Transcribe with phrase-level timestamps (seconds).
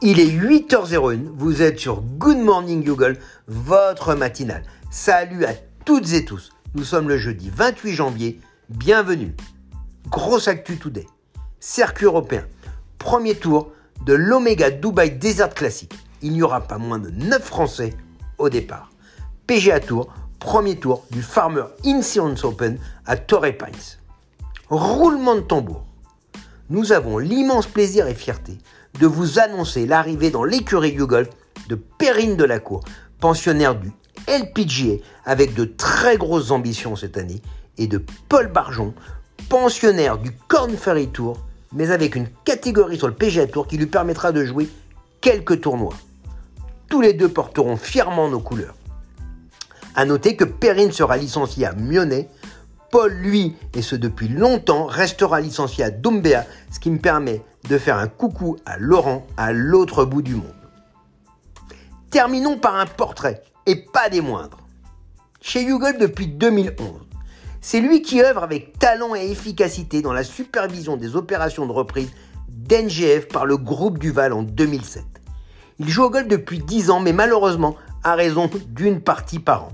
[0.00, 3.18] Il est 8h01, vous êtes sur Good Morning Google,
[3.48, 4.62] votre matinale.
[4.92, 9.34] Salut à toutes et tous, nous sommes le jeudi 28 janvier, bienvenue.
[10.08, 11.04] Grosse actu today.
[11.58, 12.46] Circuit européen,
[12.98, 13.72] premier tour
[14.06, 15.92] de l'Omega Dubai Desert Classic.
[16.22, 17.92] Il n'y aura pas moins de 9 Français
[18.38, 18.92] au départ.
[19.48, 23.98] PGA Tour, premier tour du Farmer Insurance Open à Torrey Pines.
[24.70, 25.84] Roulement de tambour.
[26.70, 28.58] Nous avons l'immense plaisir et fierté
[29.00, 31.28] de vous annoncer l'arrivée dans l'écurie du golf
[31.68, 32.82] de Perrine Delacour,
[33.20, 33.90] pensionnaire du
[34.26, 37.42] LPGA avec de très grosses ambitions cette année,
[37.78, 38.94] et de Paul Barjon,
[39.48, 41.38] pensionnaire du Corn Ferry Tour,
[41.72, 44.68] mais avec une catégorie sur le PGA Tour qui lui permettra de jouer
[45.20, 45.94] quelques tournois.
[46.88, 48.74] Tous les deux porteront fièrement nos couleurs.
[49.94, 52.28] A noter que Perrine sera licencié à Mionnet,
[52.90, 57.76] Paul, lui, et ce depuis longtemps, restera licencié à Doumbéa, ce qui me permet de
[57.76, 60.54] faire un coucou à Laurent à l'autre bout du monde.
[62.10, 64.58] Terminons par un portrait, et pas des moindres.
[65.42, 67.06] Chez Google depuis 2011,
[67.60, 72.10] c'est lui qui œuvre avec talent et efficacité dans la supervision des opérations de reprise
[72.48, 75.04] d'NGF par le groupe Duval en 2007.
[75.78, 79.72] Il joue au golf depuis 10 ans, mais malheureusement à raison d'une partie par an.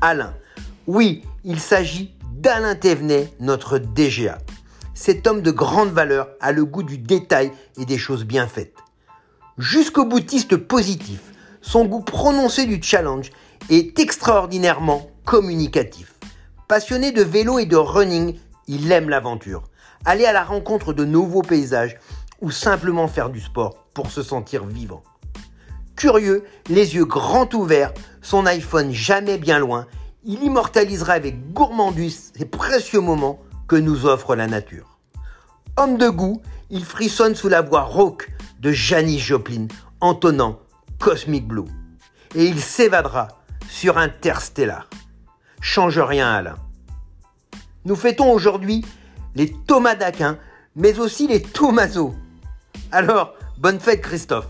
[0.00, 0.32] Alain,
[0.86, 4.38] oui, il s'agit d'Alain Thévenet, notre DGA.
[4.94, 8.74] Cet homme de grande valeur a le goût du détail et des choses bien faites.
[9.58, 11.20] Jusqu'au boutiste positif,
[11.60, 13.30] son goût prononcé du challenge
[13.70, 16.14] est extraordinairement communicatif.
[16.66, 19.62] Passionné de vélo et de running, il aime l'aventure.
[20.04, 21.96] Aller à la rencontre de nouveaux paysages
[22.40, 25.04] ou simplement faire du sport pour se sentir vivant.
[25.94, 29.86] Curieux, les yeux grands ouverts, son iPhone jamais bien loin,
[30.24, 34.98] il immortalisera avec gourmandise ces précieux moments que nous offre la nature.
[35.76, 39.66] Homme de goût, il frissonne sous la voix rauque de Janis Joplin,
[40.00, 40.60] entonnant
[40.98, 41.68] Cosmic Blue.
[42.34, 43.28] Et il s'évadera
[43.68, 44.88] sur Interstellar.
[45.60, 46.56] Change rien, Alain.
[47.84, 48.84] Nous fêtons aujourd'hui
[49.34, 50.38] les Thomas d'Aquin,
[50.76, 52.14] mais aussi les Thomaso.
[52.90, 54.48] Alors, bonne fête, Christophe.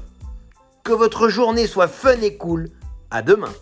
[0.84, 2.68] Que votre journée soit fun et cool.
[3.10, 3.52] À demain.